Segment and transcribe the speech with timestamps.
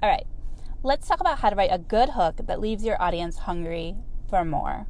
[0.00, 0.28] All right,
[0.84, 3.96] let's talk about how to write a good hook that leaves your audience hungry
[4.30, 4.86] for more.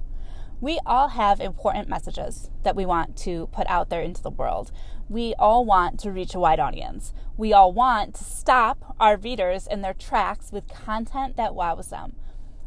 [0.61, 4.71] We all have important messages that we want to put out there into the world.
[5.09, 7.15] We all want to reach a wide audience.
[7.39, 12.15] We all want to stop our readers in their tracks with content that wows them.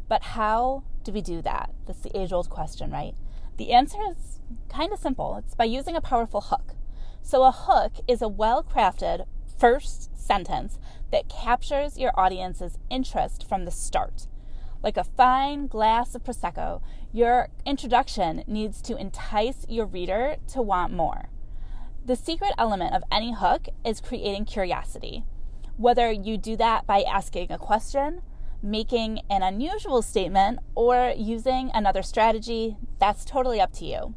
[0.08, 1.70] But how do we do that?
[1.86, 3.14] That's the age old question, right?
[3.56, 6.74] The answer is kind of simple it's by using a powerful hook.
[7.22, 9.26] So, a hook is a well crafted
[9.62, 10.76] first sentence
[11.12, 14.26] that captures your audience's interest from the start.
[14.82, 20.92] Like a fine glass of Prosecco, your introduction needs to entice your reader to want
[20.92, 21.28] more.
[22.04, 25.22] The secret element of any hook is creating curiosity.
[25.76, 28.22] Whether you do that by asking a question,
[28.64, 34.14] making an unusual statement, or using another strategy, that's totally up to you.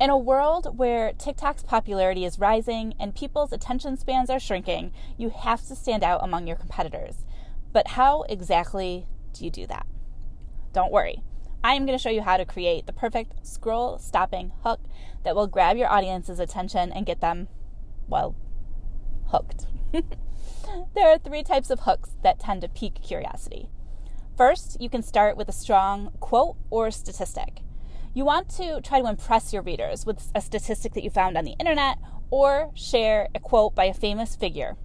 [0.00, 5.30] In a world where TikTok's popularity is rising and people's attention spans are shrinking, you
[5.30, 7.24] have to stand out among your competitors.
[7.72, 9.86] But how exactly do you do that?
[10.72, 11.22] Don't worry.
[11.62, 14.80] I am going to show you how to create the perfect scroll stopping hook
[15.22, 17.48] that will grab your audience's attention and get them,
[18.08, 18.34] well,
[19.28, 19.66] hooked.
[19.92, 23.70] there are three types of hooks that tend to pique curiosity.
[24.36, 27.63] First, you can start with a strong quote or statistic.
[28.16, 31.44] You want to try to impress your readers with a statistic that you found on
[31.44, 31.98] the internet
[32.30, 34.76] or share a quote by a famous figure.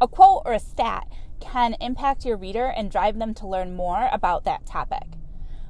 [0.00, 1.06] A quote or a stat
[1.38, 5.04] can impact your reader and drive them to learn more about that topic.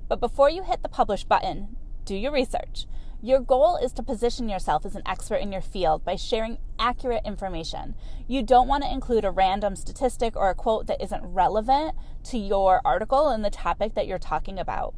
[0.09, 2.87] But before you hit the publish button, do your research.
[3.21, 7.27] Your goal is to position yourself as an expert in your field by sharing accurate
[7.27, 7.95] information.
[8.27, 12.39] You don't want to include a random statistic or a quote that isn't relevant to
[12.39, 14.95] your article and the topic that you're talking about.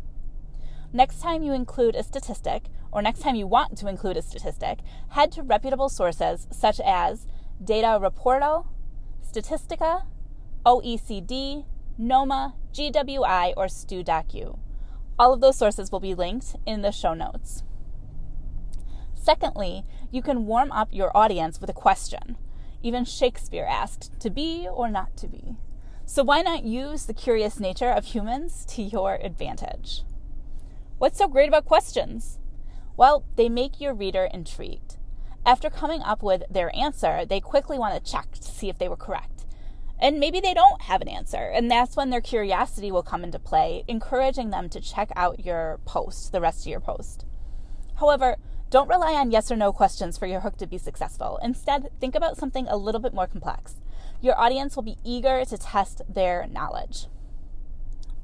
[0.92, 4.80] Next time you include a statistic, or next time you want to include a statistic,
[5.10, 7.28] head to reputable sources such as
[7.62, 8.66] DataReportal,
[9.24, 10.06] Statistica,
[10.66, 11.64] OECD,
[11.96, 14.58] NOMA, GWI, or StuDocu.
[15.16, 17.62] All of those sources will be linked in the show notes.
[19.14, 22.36] Secondly, you can warm up your audience with a question.
[22.82, 25.56] Even Shakespeare asked, to be or not to be.
[26.04, 30.02] So why not use the curious nature of humans to your advantage?
[31.00, 32.38] What's so great about questions?
[32.94, 34.98] Well, they make your reader intrigued.
[35.46, 38.86] After coming up with their answer, they quickly want to check to see if they
[38.86, 39.46] were correct.
[39.98, 43.38] And maybe they don't have an answer, and that's when their curiosity will come into
[43.38, 47.24] play, encouraging them to check out your post, the rest of your post.
[47.98, 48.36] However,
[48.68, 51.38] don't rely on yes or no questions for your hook to be successful.
[51.42, 53.76] Instead, think about something a little bit more complex.
[54.20, 57.06] Your audience will be eager to test their knowledge.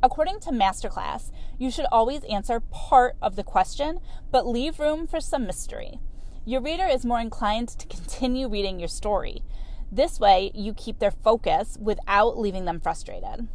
[0.06, 3.98] According to Masterclass, you should always answer part of the question,
[4.30, 5.98] but leave room for some mystery.
[6.44, 9.42] Your reader is more inclined to continue reading your story.
[9.90, 13.48] This way, you keep their focus without leaving them frustrated.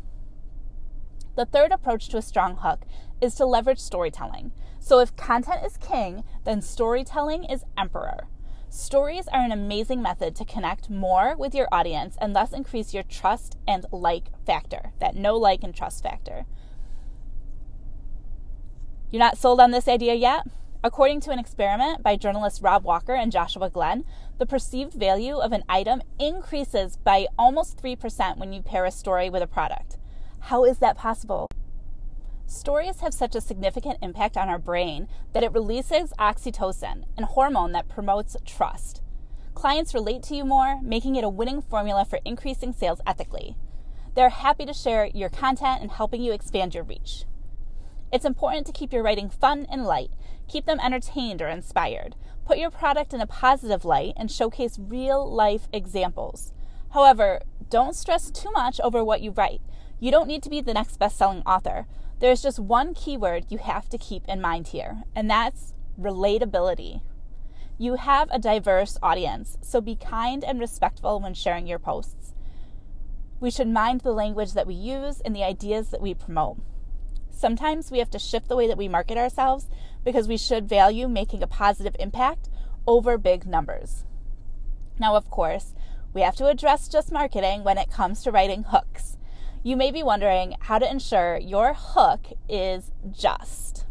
[1.37, 2.81] The third approach to a strong hook
[3.21, 4.51] is to leverage storytelling.
[4.77, 8.27] So, if content is king, then storytelling is emperor.
[8.73, 13.03] Stories are an amazing method to connect more with your audience and thus increase your
[13.03, 16.45] trust and like factor, that no like, and trust factor.
[19.09, 20.47] You're not sold on this idea yet?
[20.85, 24.05] According to an experiment by journalists Rob Walker and Joshua Glenn,
[24.37, 29.29] the perceived value of an item increases by almost 3% when you pair a story
[29.29, 29.97] with a product.
[30.39, 31.49] How is that possible?
[32.45, 37.71] Stories have such a significant impact on our brain that it releases oxytocin, a hormone
[37.71, 39.01] that promotes trust.
[39.53, 43.55] Clients relate to you more, making it a winning formula for increasing sales ethically.
[44.15, 47.25] They're happy to share your content and helping you expand your reach.
[48.11, 50.11] It's important to keep your writing fun and light.
[50.49, 52.15] Keep them entertained or inspired.
[52.45, 56.51] Put your product in a positive light and showcase real life examples.
[56.93, 59.61] However, don't stress too much over what you write.
[59.99, 61.85] You don't need to be the next best selling author.
[62.21, 67.01] There's just one keyword you have to keep in mind here, and that's relatability.
[67.79, 72.35] You have a diverse audience, so be kind and respectful when sharing your posts.
[73.39, 76.59] We should mind the language that we use and the ideas that we promote.
[77.31, 79.67] Sometimes we have to shift the way that we market ourselves
[80.05, 82.49] because we should value making a positive impact
[82.85, 84.03] over big numbers.
[84.99, 85.73] Now, of course,
[86.13, 89.17] we have to address just marketing when it comes to writing hooks
[89.63, 93.85] you may be wondering how to ensure your hook is just.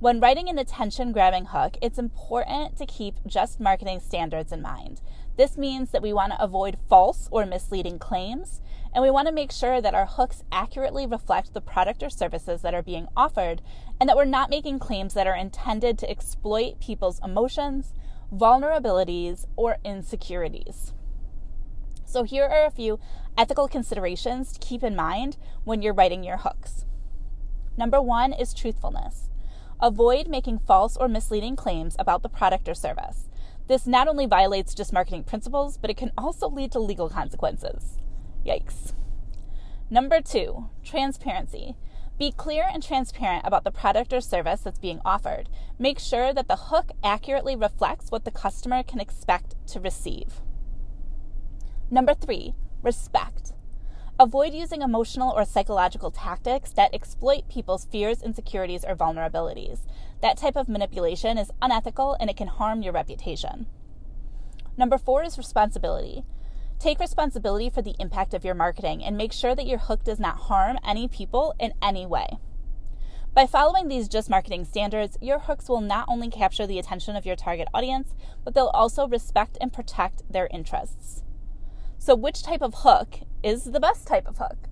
[0.00, 5.00] When writing an attention grabbing hook, it's important to keep just marketing standards in mind.
[5.36, 8.60] This means that we want to avoid false or misleading claims,
[8.92, 12.62] and we want to make sure that our hooks accurately reflect the product or services
[12.62, 13.62] that are being offered,
[14.00, 17.94] and that we're not making claims that are intended to exploit people's emotions,
[18.32, 20.92] vulnerabilities, or insecurities.
[22.14, 23.00] So, here are a few
[23.36, 26.84] ethical considerations to keep in mind when you're writing your hooks.
[27.76, 29.30] Number one is truthfulness.
[29.82, 33.28] Avoid making false or misleading claims about the product or service.
[33.66, 37.98] This not only violates just marketing principles, but it can also lead to legal consequences.
[38.46, 38.92] Yikes.
[39.90, 41.74] Number two, transparency.
[42.16, 45.48] Be clear and transparent about the product or service that's being offered.
[45.80, 50.43] Make sure that the hook accurately reflects what the customer can expect to receive.
[51.90, 53.52] Number three, respect.
[54.18, 59.80] Avoid using emotional or psychological tactics that exploit people's fears, insecurities, or vulnerabilities.
[60.22, 63.66] That type of manipulation is unethical and it can harm your reputation.
[64.76, 66.24] Number four is responsibility.
[66.78, 70.20] Take responsibility for the impact of your marketing and make sure that your hook does
[70.20, 72.38] not harm any people in any way.
[73.34, 77.26] By following these just marketing standards, your hooks will not only capture the attention of
[77.26, 78.14] your target audience,
[78.44, 81.24] but they'll also respect and protect their interests.
[82.04, 84.68] So, which type of hook is the best type of hook?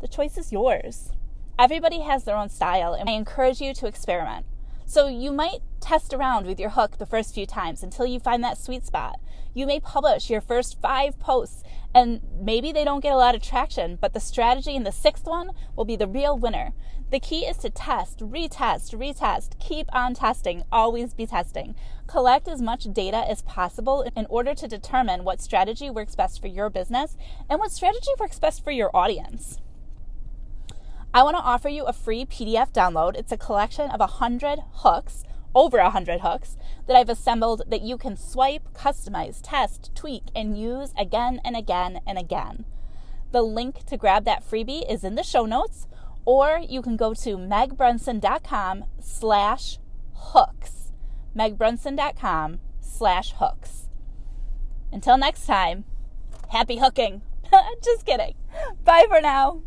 [0.00, 1.10] The choice is yours.
[1.58, 4.46] Everybody has their own style, and I encourage you to experiment.
[4.90, 8.42] So, you might test around with your hook the first few times until you find
[8.42, 9.20] that sweet spot.
[9.54, 11.62] You may publish your first five posts,
[11.94, 15.26] and maybe they don't get a lot of traction, but the strategy in the sixth
[15.26, 16.72] one will be the real winner.
[17.12, 21.76] The key is to test, retest, retest, keep on testing, always be testing.
[22.08, 26.48] Collect as much data as possible in order to determine what strategy works best for
[26.48, 27.16] your business
[27.48, 29.60] and what strategy works best for your audience.
[31.12, 33.16] I want to offer you a free PDF download.
[33.16, 35.24] It's a collection of 100 hooks
[35.54, 40.92] over 100 hooks that I've assembled that you can swipe, customize, test, tweak, and use
[40.96, 42.64] again and again and again.
[43.32, 45.86] The link to grab that freebie is in the show notes,
[46.24, 49.78] or you can go to megbrunson.com slash
[50.14, 50.92] hooks.
[51.36, 53.88] megbrunson.com slash hooks.
[54.92, 55.84] Until next time,
[56.50, 57.22] happy hooking.
[57.84, 58.34] Just kidding.
[58.84, 59.62] Bye for now.